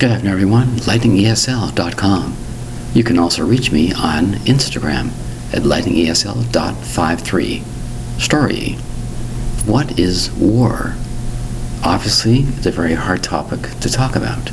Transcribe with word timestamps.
Good 0.00 0.10
afternoon, 0.12 0.32
everyone. 0.32 0.68
LightningESL.com. 0.78 2.36
You 2.94 3.04
can 3.04 3.18
also 3.18 3.44
reach 3.44 3.70
me 3.70 3.92
on 3.92 4.32
Instagram 4.46 5.10
at 5.52 5.60
lightningesl.53. 5.60 7.62
Story 8.18 8.78
What 9.66 9.98
is 9.98 10.32
war? 10.32 10.94
Obviously, 11.84 12.44
it's 12.56 12.64
a 12.64 12.70
very 12.70 12.94
hard 12.94 13.22
topic 13.22 13.60
to 13.80 13.92
talk 13.92 14.16
about. 14.16 14.46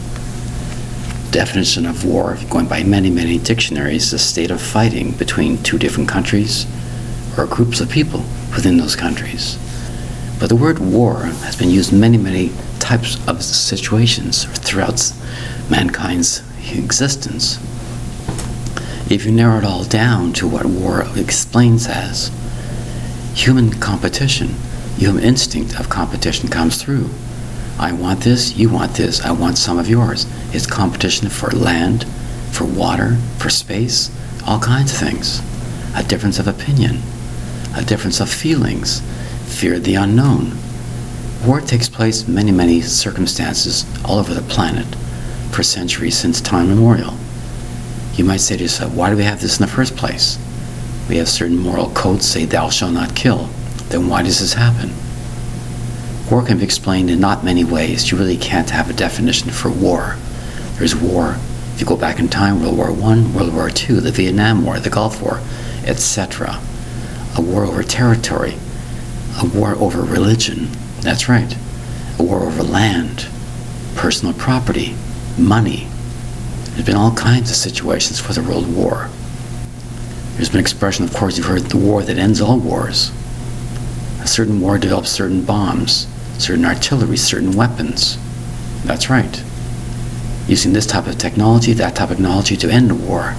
Definition 1.32 1.86
of 1.86 2.04
war, 2.04 2.38
going 2.50 2.68
by 2.68 2.84
many, 2.84 3.10
many 3.10 3.38
dictionaries, 3.38 4.08
is 4.08 4.14
a 4.16 4.20
state 4.20 4.52
of 4.52 4.60
fighting 4.60 5.14
between 5.14 5.64
two 5.64 5.78
different 5.78 6.10
countries 6.10 6.68
or 7.38 7.46
groups 7.46 7.80
of 7.80 7.90
people 7.90 8.26
within 8.54 8.76
those 8.76 8.98
countries. 8.98 9.58
But 10.42 10.50
the 10.50 10.58
word 10.58 10.80
war 10.80 11.20
has 11.20 11.56
been 11.56 11.70
used 11.70 11.94
many, 11.94 12.18
many 12.18 12.52
types 12.88 13.20
of 13.28 13.44
situations 13.44 14.46
throughout 14.46 15.12
mankind's 15.70 16.42
existence. 16.72 17.58
If 19.12 19.26
you 19.26 19.34
narrow 19.34 19.58
it 19.58 19.66
all 19.66 19.84
down 19.84 20.32
to 20.34 20.48
what 20.48 20.66
war 20.66 21.04
explains 21.18 21.86
as, 21.86 22.32
human 23.36 23.72
competition, 23.72 24.56
human 24.96 25.22
instinct 25.22 25.78
of 25.78 25.90
competition 25.90 26.48
comes 26.48 26.82
through. 26.82 27.10
I 27.78 27.92
want 27.92 28.22
this, 28.22 28.56
you 28.56 28.70
want 28.70 28.94
this, 28.94 29.20
I 29.20 29.32
want 29.32 29.58
some 29.58 29.78
of 29.78 29.90
yours. 29.90 30.26
It's 30.54 30.66
competition 30.66 31.28
for 31.28 31.50
land, 31.50 32.06
for 32.52 32.64
water, 32.64 33.18
for 33.38 33.50
space, 33.50 34.10
all 34.48 34.62
kinds 34.62 34.94
of 34.94 34.98
things. 34.98 35.42
A 35.94 36.04
difference 36.04 36.40
of 36.40 36.48
opinion, 36.48 37.02
a 37.76 37.84
difference 37.84 38.22
of 38.22 38.30
feelings, 38.30 39.02
fear 39.46 39.76
of 39.76 39.84
the 39.84 39.96
unknown. 39.96 40.58
War 41.48 41.62
takes 41.62 41.88
place 41.88 42.28
in 42.28 42.36
many, 42.36 42.52
many 42.52 42.82
circumstances 42.82 43.86
all 44.04 44.20
over 44.20 44.34
the 44.34 44.42
planet 44.42 44.86
for 45.50 45.64
centuries 45.64 46.18
since 46.18 46.42
time 46.42 46.66
immemorial. 46.66 47.14
You 48.16 48.26
might 48.26 48.42
say 48.42 48.58
to 48.58 48.64
yourself, 48.64 48.94
why 48.94 49.10
do 49.10 49.16
we 49.16 49.24
have 49.24 49.40
this 49.40 49.58
in 49.58 49.66
the 49.66 49.72
first 49.72 49.96
place? 49.96 50.38
We 51.08 51.16
have 51.16 51.30
certain 51.30 51.58
moral 51.58 51.90
codes 51.92 52.28
say, 52.28 52.44
thou 52.44 52.70
shalt 52.70 52.92
not 52.92 53.16
kill. 53.16 53.46
Then 53.88 54.10
why 54.10 54.24
does 54.24 54.42
this 54.42 54.56
happen? 54.56 54.92
War 56.30 56.44
can 56.44 56.58
be 56.58 56.66
explained 56.66 57.10
in 57.10 57.22
not 57.22 57.46
many 57.46 57.64
ways. 57.64 58.12
You 58.12 58.18
really 58.18 58.36
can't 58.36 58.72
have 58.72 58.90
a 58.90 58.94
definition 58.94 59.50
for 59.50 59.70
war. 59.70 60.18
There's 60.74 60.98
war, 60.98 61.38
if 61.74 61.80
you 61.80 61.86
go 61.88 61.96
back 61.96 62.20
in 62.20 62.28
time, 62.28 62.62
World 62.62 62.78
War 62.78 62.90
I, 62.90 63.22
World 63.22 63.54
War 63.54 63.70
II, 63.70 64.02
the 64.02 64.12
Vietnam 64.12 64.66
War, 64.66 64.82
the 64.82 64.90
Gulf 64.90 65.22
War, 65.22 65.40
etc. 65.86 66.60
A 67.38 67.42
war 67.42 67.64
over 67.64 67.84
territory, 67.84 68.56
a 69.42 69.46
war 69.46 69.76
over 69.76 70.02
religion, 70.02 70.68
that's 71.02 71.30
right, 71.30 71.56
a 72.20 72.24
war 72.24 72.44
over 72.44 72.64
land, 72.64 73.28
personal 73.96 74.34
property, 74.34 74.96
money. 75.38 75.88
There's 76.72 76.86
been 76.86 76.96
all 76.96 77.14
kinds 77.14 77.50
of 77.50 77.56
situations 77.56 78.20
for 78.20 78.34
the 78.34 78.42
world 78.42 78.74
war. 78.76 79.10
There's 80.36 80.50
been 80.50 80.60
expression, 80.60 81.06
of 81.06 81.14
course, 81.14 81.38
you've 81.38 81.48
heard 81.48 81.64
the 81.64 81.78
war 81.78 82.04
that 82.04 82.18
ends 82.18 82.42
all 82.42 82.60
wars. 82.60 83.12
A 84.22 84.28
certain 84.28 84.60
war 84.62 84.78
develops 84.78 85.10
certain 85.10 85.44
bombs, 85.44 86.08
certain 86.38 86.66
artillery, 86.66 87.18
certain 87.18 87.54
weapons. 87.54 88.18
That's 88.84 89.10
right. 89.10 89.44
Using 90.48 90.74
this 90.74 90.86
type 90.86 91.08
of 91.08 91.18
technology, 91.18 91.74
that 91.74 91.96
type 91.96 92.12
of 92.12 92.18
technology 92.18 92.56
to 92.58 92.70
end 92.70 92.92
a 92.92 92.96
war, 92.96 93.36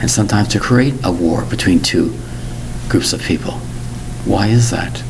and 0.00 0.10
sometimes 0.10 0.48
to 0.48 0.60
create 0.60 0.94
a 1.04 1.12
war 1.12 1.44
between 1.44 1.80
two 1.80 2.14
groups 2.88 3.12
of 3.12 3.20
people. 3.20 3.52
Why 4.24 4.46
is 4.46 4.70
that? 4.70 5.02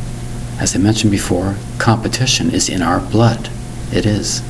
As 0.58 0.74
I 0.74 0.78
mentioned 0.78 1.10
before, 1.12 1.56
competition 1.78 2.50
is 2.50 2.68
in 2.68 2.82
our 2.82 3.00
blood. 3.00 3.48
It 3.92 4.04
is. 4.04 4.42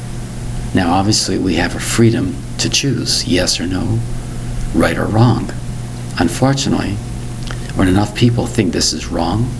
Now, 0.74 0.92
obviously, 0.92 1.38
we 1.38 1.56
have 1.56 1.74
a 1.74 1.80
freedom 1.80 2.36
to 2.58 2.70
choose 2.70 3.26
yes 3.26 3.60
or 3.60 3.66
no, 3.66 3.98
right 4.74 4.96
or 4.96 5.06
wrong. 5.06 5.50
Unfortunately, 6.18 6.92
when 7.76 7.88
enough 7.88 8.16
people 8.16 8.46
think 8.46 8.72
this 8.72 8.92
is 8.92 9.08
wrong 9.08 9.50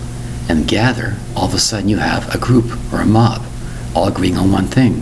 and 0.49 0.67
gather, 0.67 1.17
all 1.37 1.45
of 1.45 1.55
a 1.55 1.59
sudden 1.59 1.89
you 1.89 1.99
have 1.99 2.35
a 2.35 2.39
group 2.39 2.73
or 2.93 3.01
a 3.01 3.07
mob 3.07 3.45
all 3.95 4.09
agreeing 4.09 4.37
on 4.37 4.53
one 4.53 4.67
thing. 4.67 4.95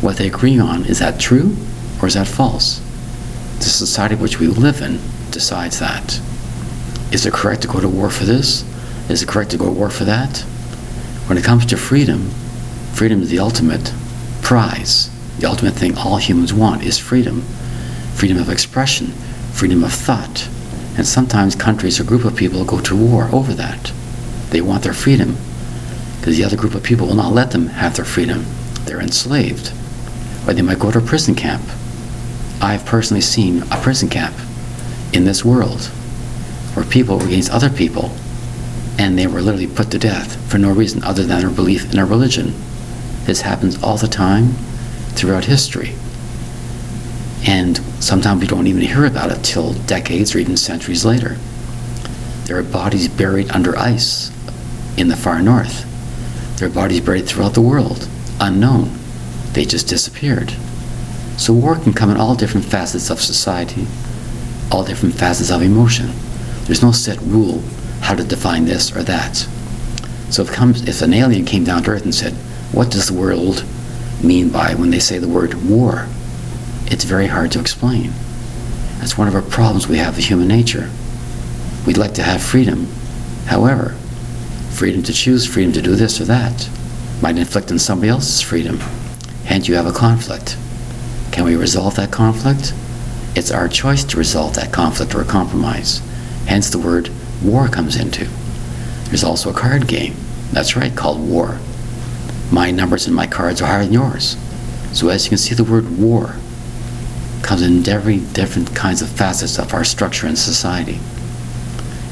What 0.00 0.16
they 0.16 0.26
agree 0.26 0.58
on, 0.58 0.84
is 0.86 0.98
that 0.98 1.20
true 1.20 1.56
or 2.00 2.08
is 2.08 2.14
that 2.14 2.26
false? 2.26 2.80
The 3.58 3.64
society 3.64 4.14
which 4.14 4.40
we 4.40 4.46
live 4.46 4.82
in 4.82 4.98
decides 5.30 5.78
that. 5.78 6.20
Is 7.12 7.26
it 7.26 7.32
correct 7.32 7.62
to 7.62 7.68
go 7.68 7.80
to 7.80 7.88
war 7.88 8.10
for 8.10 8.24
this? 8.24 8.64
Is 9.08 9.22
it 9.22 9.28
correct 9.28 9.50
to 9.52 9.56
go 9.56 9.66
to 9.66 9.70
war 9.70 9.90
for 9.90 10.04
that? 10.04 10.44
When 11.26 11.38
it 11.38 11.44
comes 11.44 11.64
to 11.66 11.78
freedom, 11.78 12.28
freedom 12.92 13.22
is 13.22 13.30
the 13.30 13.38
ultimate 13.38 13.94
prize. 14.42 15.10
The 15.38 15.46
ultimate 15.46 15.74
thing 15.74 15.96
all 15.96 16.18
humans 16.18 16.52
want 16.52 16.82
is 16.82 16.98
freedom. 16.98 17.40
Freedom 18.14 18.38
of 18.38 18.50
expression, 18.50 19.06
freedom 19.52 19.82
of 19.84 19.92
thought. 19.92 20.48
And 20.98 21.06
sometimes 21.06 21.54
countries 21.54 21.98
or 21.98 22.04
group 22.04 22.24
of 22.24 22.36
people 22.36 22.64
go 22.66 22.78
to 22.80 22.94
war 22.94 23.30
over 23.32 23.54
that. 23.54 23.90
They 24.50 24.60
want 24.60 24.82
their 24.82 24.92
freedom 24.92 25.36
because 26.18 26.36
the 26.36 26.44
other 26.44 26.56
group 26.56 26.74
of 26.74 26.82
people 26.82 27.06
will 27.06 27.14
not 27.14 27.32
let 27.32 27.50
them 27.52 27.68
have 27.68 27.96
their 27.96 28.04
freedom. 28.04 28.44
They're 28.84 29.00
enslaved. 29.00 29.72
Or 30.46 30.52
they 30.52 30.62
might 30.62 30.78
go 30.78 30.90
to 30.90 30.98
a 30.98 31.02
prison 31.02 31.34
camp. 31.34 31.62
I've 32.60 32.84
personally 32.84 33.22
seen 33.22 33.62
a 33.70 33.80
prison 33.82 34.10
camp 34.10 34.34
in 35.14 35.24
this 35.24 35.44
world 35.44 35.86
where 36.74 36.84
people 36.84 37.22
against 37.22 37.50
other 37.50 37.70
people 37.70 38.10
and 38.98 39.18
they 39.18 39.26
were 39.26 39.42
literally 39.42 39.66
put 39.66 39.90
to 39.90 39.98
death 39.98 40.36
for 40.50 40.58
no 40.58 40.70
reason 40.70 41.02
other 41.02 41.24
than 41.24 41.40
their 41.40 41.50
belief 41.50 41.92
in 41.92 41.98
a 41.98 42.04
religion. 42.04 42.54
This 43.24 43.40
happens 43.40 43.82
all 43.82 43.96
the 43.96 44.08
time 44.08 44.52
throughout 45.14 45.46
history. 45.46 45.94
And 47.46 47.78
sometimes 48.02 48.40
we 48.40 48.46
don't 48.46 48.66
even 48.66 48.82
hear 48.82 49.04
about 49.04 49.30
it 49.30 49.42
till 49.42 49.72
decades 49.72 50.34
or 50.34 50.38
even 50.38 50.56
centuries 50.56 51.04
later. 51.04 51.36
There 52.44 52.58
are 52.58 52.62
bodies 52.62 53.08
buried 53.08 53.50
under 53.50 53.76
ice 53.76 54.30
in 54.96 55.08
the 55.08 55.16
far 55.16 55.42
north. 55.42 55.90
There 56.58 56.68
are 56.68 56.72
bodies 56.72 57.00
buried 57.00 57.26
throughout 57.26 57.54
the 57.54 57.60
world, 57.60 58.08
unknown. 58.40 58.96
They 59.52 59.64
just 59.64 59.88
disappeared. 59.88 60.54
So 61.36 61.52
war 61.52 61.76
can 61.76 61.92
come 61.92 62.10
in 62.10 62.16
all 62.16 62.34
different 62.34 62.66
facets 62.66 63.10
of 63.10 63.20
society, 63.20 63.86
all 64.70 64.84
different 64.84 65.14
facets 65.16 65.50
of 65.50 65.62
emotion. 65.62 66.12
There's 66.64 66.82
no 66.82 66.92
set 66.92 67.20
rule 67.22 67.62
how 68.04 68.14
to 68.14 68.22
define 68.22 68.66
this 68.66 68.94
or 68.94 69.02
that. 69.02 69.34
So 70.28 70.42
if, 70.42 70.52
comes, 70.52 70.86
if 70.86 71.00
an 71.00 71.14
alien 71.14 71.46
came 71.46 71.64
down 71.64 71.84
to 71.84 71.90
Earth 71.92 72.04
and 72.04 72.14
said, 72.14 72.34
What 72.70 72.90
does 72.90 73.08
the 73.08 73.18
world 73.18 73.64
mean 74.22 74.50
by 74.50 74.74
when 74.74 74.90
they 74.90 74.98
say 74.98 75.18
the 75.18 75.28
word 75.28 75.54
war? 75.68 76.06
It's 76.86 77.04
very 77.04 77.28
hard 77.28 77.50
to 77.52 77.60
explain. 77.60 78.12
That's 78.98 79.16
one 79.16 79.26
of 79.26 79.34
our 79.34 79.42
problems 79.42 79.88
we 79.88 79.96
have 79.96 80.16
with 80.16 80.26
human 80.26 80.48
nature. 80.48 80.90
We'd 81.86 81.96
like 81.96 82.12
to 82.14 82.22
have 82.22 82.42
freedom. 82.42 82.88
However, 83.46 83.96
freedom 84.70 85.02
to 85.04 85.12
choose, 85.14 85.46
freedom 85.46 85.72
to 85.72 85.82
do 85.82 85.94
this 85.94 86.20
or 86.20 86.24
that, 86.24 86.68
might 87.22 87.38
inflict 87.38 87.70
on 87.70 87.78
somebody 87.78 88.10
else's 88.10 88.42
freedom. 88.42 88.80
Hence, 89.46 89.66
you 89.66 89.76
have 89.76 89.86
a 89.86 89.92
conflict. 89.92 90.58
Can 91.32 91.44
we 91.44 91.56
resolve 91.56 91.96
that 91.96 92.10
conflict? 92.10 92.74
It's 93.34 93.50
our 93.50 93.66
choice 93.66 94.04
to 94.04 94.18
resolve 94.18 94.54
that 94.56 94.72
conflict 94.72 95.14
or 95.14 95.24
compromise. 95.24 96.02
Hence, 96.46 96.68
the 96.68 96.78
word 96.78 97.10
war 97.44 97.68
comes 97.68 97.96
into. 97.96 98.26
There's 99.04 99.24
also 99.24 99.50
a 99.50 99.54
card 99.54 99.86
game. 99.86 100.14
That's 100.52 100.76
right, 100.76 100.94
called 100.94 101.20
war. 101.20 101.58
My 102.50 102.70
numbers 102.70 103.06
and 103.06 103.14
my 103.14 103.26
cards 103.26 103.60
are 103.60 103.66
higher 103.66 103.84
than 103.84 103.92
yours. 103.92 104.36
So, 104.92 105.08
as 105.08 105.24
you 105.24 105.30
can 105.30 105.38
see, 105.38 105.54
the 105.54 105.64
word 105.64 105.98
war 105.98 106.36
comes 107.42 107.62
in 107.62 107.86
every 107.88 108.18
different 108.18 108.74
kinds 108.74 109.02
of 109.02 109.08
facets 109.08 109.58
of 109.58 109.74
our 109.74 109.84
structure 109.84 110.26
and 110.26 110.38
society. 110.38 110.98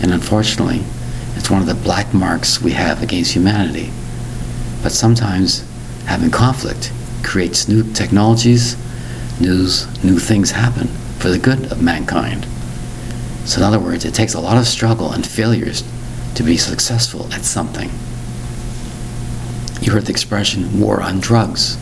And 0.00 0.12
unfortunately, 0.12 0.82
it's 1.36 1.50
one 1.50 1.60
of 1.60 1.66
the 1.66 1.74
black 1.74 2.12
marks 2.12 2.60
we 2.60 2.72
have 2.72 3.02
against 3.02 3.32
humanity. 3.32 3.90
But 4.82 4.92
sometimes 4.92 5.64
having 6.06 6.30
conflict 6.30 6.92
creates 7.22 7.68
new 7.68 7.90
technologies, 7.92 8.76
news, 9.40 9.86
new 10.04 10.18
things 10.18 10.50
happen 10.50 10.88
for 11.18 11.28
the 11.28 11.38
good 11.38 11.70
of 11.70 11.82
mankind. 11.82 12.46
So, 13.44 13.58
in 13.58 13.64
other 13.64 13.80
words, 13.80 14.04
it 14.04 14.14
takes 14.14 14.34
a 14.34 14.40
lot 14.40 14.56
of 14.56 14.66
struggle 14.66 15.12
and 15.12 15.26
failures 15.26 15.82
to 16.34 16.42
be 16.42 16.56
successful 16.56 17.32
at 17.32 17.42
something. 17.42 17.90
You 19.80 19.92
heard 19.92 20.06
the 20.06 20.12
expression 20.12 20.80
war 20.80 21.02
on 21.02 21.20
drugs. 21.20 21.76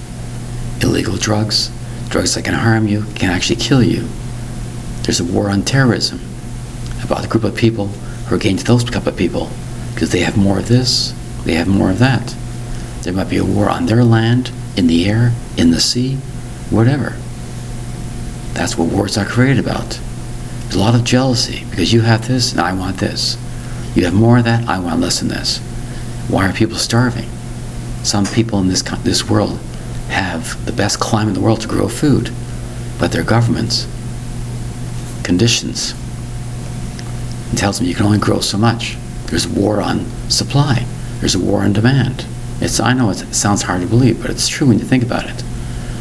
Illegal 0.83 1.17
drugs, 1.17 1.71
drugs 2.09 2.35
that 2.35 2.45
can 2.45 2.55
harm 2.55 2.89
you, 2.89 3.05
can 3.15 3.31
actually 3.31 3.57
kill 3.57 3.83
you. 3.83 4.09
There's 5.03 5.21
a 5.21 5.25
war 5.25 5.51
on 5.51 5.63
terrorism 5.63 6.21
about 7.05 7.25
a 7.25 7.29
group 7.29 7.45
of 7.45 7.55
people 7.55 7.89
who 7.89 8.35
are 8.35 8.39
against 8.39 8.67
those 8.67 8.85
type 8.85 9.07
of 9.07 9.17
people 9.17 9.51
because 9.95 10.13
they 10.13 10.21
have 10.21 10.37
more 10.37 10.59
of 10.59 10.69
this, 10.69 11.15
they 11.45 11.55
have 11.55 11.69
more 11.69 11.91
of 11.91 11.99
that. 11.99 12.35
There 13.03 13.13
might 13.13 13.29
be 13.29 13.37
a 13.37 13.45
war 13.45 13.69
on 13.69 13.87
their 13.87 14.05
land, 14.05 14.51
in 14.77 14.87
the 14.87 15.09
air, 15.09 15.35
in 15.57 15.71
the 15.71 15.81
sea, 15.81 16.17
whatever. 16.71 17.17
That's 18.55 18.79
what 18.79 18.89
wars 18.89 19.19
are 19.19 19.27
created 19.27 19.59
about. 19.59 20.01
A 20.73 20.79
lot 20.79 20.95
of 20.95 21.05
jealousy 21.05 21.65
because 21.71 21.93
you 21.93 22.01
have 22.03 22.29
this 22.29 22.53
and 22.53 22.61
I 22.61 22.73
want 22.73 22.99
this. 22.99 23.37
You 23.95 24.05
have 24.05 24.15
more 24.15 24.39
of 24.39 24.45
that, 24.45 24.69
I 24.69 24.79
want 24.79 25.01
less 25.01 25.19
than 25.21 25.29
this. 25.29 25.59
Why 26.29 26.49
are 26.49 26.53
people 26.53 26.77
starving? 26.77 27.29
Some 28.05 28.25
people 28.25 28.61
in 28.61 28.69
this, 28.69 28.83
this 29.03 29.29
world 29.29 29.59
have 30.09 30.65
the 30.65 30.73
best 30.73 31.01
climate 31.01 31.35
in 31.35 31.35
the 31.35 31.41
world 31.45 31.61
to 31.63 31.69
grow 31.69 31.89
food. 31.89 32.31
but 33.01 33.13
their 33.13 33.25
government's 33.25 33.89
conditions. 35.25 35.95
It 37.51 37.57
tells 37.57 37.79
them 37.79 37.89
you 37.89 37.95
can 37.95 38.05
only 38.05 38.19
grow 38.19 38.41
so 38.41 38.59
much. 38.59 38.97
There's 39.27 39.47
a 39.47 39.49
war 39.59 39.81
on 39.81 40.05
supply. 40.29 40.85
There's 41.21 41.35
a 41.35 41.39
war 41.39 41.63
on 41.63 41.73
demand. 41.73 42.27
It's, 42.61 42.79
I 42.79 42.93
know 42.93 43.09
it 43.09 43.17
sounds 43.35 43.63
hard 43.63 43.81
to 43.81 43.87
believe, 43.87 44.21
but 44.21 44.31
it's 44.31 44.49
true 44.49 44.67
when 44.69 44.79
you 44.79 44.85
think 44.85 45.03
about 45.03 45.25
it. 45.25 45.43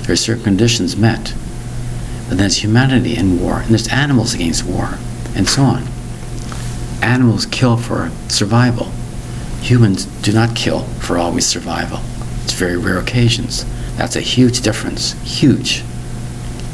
There 0.04 0.12
are 0.12 0.18
certain 0.18 0.44
conditions 0.44 0.98
met. 0.98 1.34
Then 2.30 2.38
there's 2.38 2.64
humanity 2.64 3.18
in 3.18 3.42
war, 3.42 3.60
and 3.60 3.70
there's 3.70 3.88
animals 3.90 4.34
against 4.34 4.64
war, 4.64 4.98
and 5.36 5.50
so 5.50 5.64
on. 5.64 5.84
Animals 7.02 7.46
kill 7.48 7.76
for 7.76 8.12
survival. 8.28 8.92
Humans 9.62 10.06
do 10.06 10.32
not 10.32 10.56
kill 10.56 10.84
for 11.02 11.18
always 11.18 11.46
survival. 11.46 12.00
It's 12.44 12.54
very 12.54 12.78
rare 12.78 13.00
occasions. 13.00 13.66
That's 13.98 14.16
a 14.16 14.22
huge 14.22 14.62
difference. 14.62 15.14
Huge. 15.24 15.84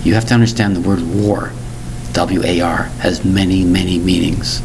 You 0.03 0.13
have 0.13 0.25
to 0.25 0.33
understand 0.33 0.75
the 0.75 0.87
word 0.87 1.01
war, 1.01 1.51
W 2.13 2.43
A 2.43 2.61
R, 2.61 2.83
has 2.99 3.25
many, 3.25 3.63
many 3.63 3.97
meanings 3.97 4.61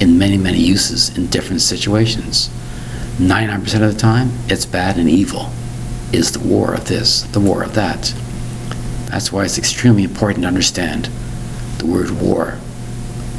in 0.00 0.18
many, 0.18 0.36
many 0.36 0.58
uses 0.58 1.16
in 1.16 1.26
different 1.28 1.62
situations. 1.62 2.50
99% 3.16 3.82
of 3.82 3.94
the 3.94 3.98
time, 3.98 4.30
it's 4.48 4.66
bad 4.66 4.98
and 4.98 5.08
evil. 5.08 5.50
Is 6.12 6.32
the 6.32 6.46
war 6.46 6.74
of 6.74 6.86
this, 6.86 7.22
the 7.22 7.40
war 7.40 7.62
of 7.62 7.74
that. 7.74 8.14
That's 9.14 9.30
why 9.30 9.44
it's 9.44 9.58
extremely 9.58 10.02
important 10.02 10.42
to 10.42 10.48
understand 10.48 11.08
the 11.78 11.86
word 11.86 12.10
war 12.10 12.58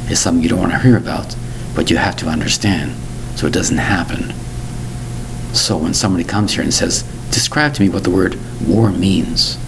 is 0.08 0.18
something 0.18 0.42
you 0.42 0.48
don't 0.48 0.60
want 0.60 0.72
to 0.72 0.78
hear 0.78 0.96
about, 0.96 1.36
but 1.74 1.90
you 1.90 1.98
have 1.98 2.16
to 2.16 2.28
understand 2.28 2.94
so 3.34 3.46
it 3.46 3.52
doesn't 3.52 3.76
happen. 3.76 4.32
So 5.54 5.76
when 5.76 5.92
somebody 5.92 6.24
comes 6.24 6.54
here 6.54 6.62
and 6.62 6.72
says, 6.72 7.02
describe 7.30 7.74
to 7.74 7.82
me 7.82 7.90
what 7.90 8.04
the 8.04 8.10
word 8.10 8.38
war 8.66 8.90
means, 8.90 9.58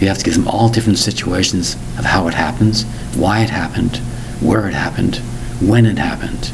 you 0.00 0.08
have 0.08 0.18
to 0.18 0.24
give 0.24 0.34
them 0.34 0.48
all 0.48 0.68
different 0.68 0.98
situations 0.98 1.74
of 1.96 2.06
how 2.06 2.26
it 2.26 2.34
happens, 2.34 2.82
why 3.14 3.42
it 3.42 3.50
happened, 3.50 3.98
where 4.40 4.66
it 4.66 4.74
happened, 4.74 5.18
when 5.62 5.86
it 5.86 5.98
happened. 5.98 6.46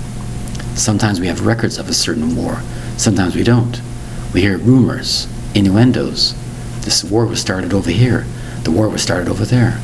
Sometimes 0.78 1.18
we 1.18 1.28
have 1.28 1.46
records 1.46 1.78
of 1.78 1.88
a 1.88 1.94
certain 1.94 2.36
war, 2.36 2.60
sometimes 2.98 3.34
we 3.34 3.42
don't. 3.42 3.80
We 4.34 4.42
hear 4.42 4.58
rumors, 4.58 5.28
innuendos. 5.54 6.34
This 6.82 7.02
war 7.02 7.24
was 7.24 7.40
started 7.40 7.72
over 7.72 7.90
here, 7.90 8.26
the 8.70 8.76
war 8.76 8.88
was 8.88 9.02
started 9.02 9.28
over 9.28 9.44
there. 9.44 9.80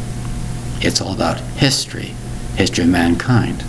It's 0.80 1.00
all 1.00 1.12
about 1.12 1.40
history, 1.40 2.14
history 2.54 2.84
of 2.84 2.90
mankind. 2.90 3.64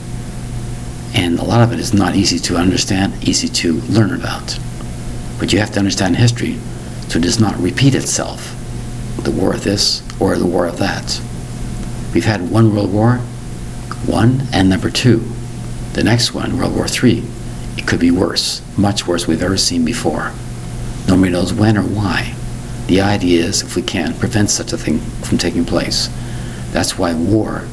And 1.15 1.39
a 1.39 1.43
lot 1.43 1.61
of 1.61 1.73
it 1.73 1.79
is 1.79 1.93
not 1.93 2.15
easy 2.15 2.37
to 2.39 2.57
understand, 2.57 3.27
easy 3.27 3.47
to 3.47 3.81
learn 3.81 4.13
about. 4.13 4.59
But 5.39 5.51
you 5.51 5.59
have 5.59 5.71
to 5.71 5.79
understand 5.79 6.17
history 6.17 6.57
so 7.07 7.17
it 7.17 7.23
does 7.23 7.39
not 7.39 7.57
repeat 7.57 7.95
itself. 7.95 8.53
The 9.23 9.31
war 9.31 9.53
of 9.53 9.63
this 9.63 10.03
or 10.19 10.37
the 10.37 10.45
war 10.45 10.67
of 10.67 10.77
that. 10.77 11.19
We've 12.13 12.25
had 12.25 12.51
one 12.51 12.75
World 12.75 12.93
War, 12.93 13.17
one 14.05 14.43
and 14.53 14.69
number 14.69 14.91
two. 14.91 15.23
The 15.93 16.03
next 16.03 16.35
one, 16.35 16.57
World 16.57 16.75
War 16.75 16.85
III, 16.85 17.23
it 17.75 17.87
could 17.87 17.99
be 17.99 18.11
worse, 18.11 18.61
much 18.77 19.07
worse 19.07 19.25
we've 19.25 19.41
ever 19.41 19.57
seen 19.57 19.83
before. 19.83 20.31
Nobody 21.07 21.31
knows 21.31 21.53
when 21.53 21.75
or 21.75 21.81
why. 21.81 22.36
The 22.87 23.01
idea 23.01 23.43
is, 23.43 23.61
if 23.61 23.75
we 23.75 23.81
can, 23.81 24.17
prevent 24.17 24.49
such 24.49 24.73
a 24.73 24.77
thing 24.77 24.99
from 24.99 25.37
taking 25.37 25.65
place. 25.65 26.09
That's 26.71 26.97
why 26.97 27.13
war, 27.13 27.67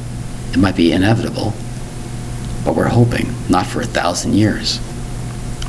it 0.51 0.57
might 0.57 0.75
be 0.75 0.91
inevitable, 0.91 1.53
but 2.63 2.75
we're 2.75 2.89
hoping 2.89 3.33
not 3.49 3.65
for 3.65 3.81
a 3.81 3.85
thousand 3.85 4.33
years. 4.33 4.79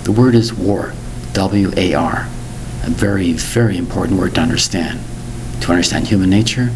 The 0.02 0.12
word 0.12 0.34
is 0.34 0.52
war, 0.52 0.92
W 1.32 1.72
A 1.76 1.94
R, 1.94 2.28
a 2.84 2.90
very, 2.90 3.32
very 3.32 3.76
important 3.76 4.18
word 4.18 4.34
to 4.34 4.40
understand, 4.40 5.00
to 5.62 5.70
understand 5.70 6.08
human 6.08 6.30
nature 6.30 6.70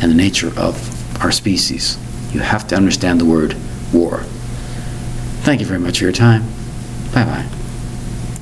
and 0.00 0.10
the 0.10 0.16
nature 0.16 0.52
of 0.58 1.22
our 1.22 1.32
species. 1.32 1.98
You 2.32 2.40
have 2.40 2.66
to 2.68 2.76
understand 2.76 3.20
the 3.20 3.24
word 3.24 3.56
war. 3.92 4.20
Thank 5.42 5.60
you 5.60 5.66
very 5.66 5.80
much 5.80 5.98
for 5.98 6.04
your 6.04 6.12
time. 6.12 6.42
Bye 7.12 7.24
bye. 7.24 7.57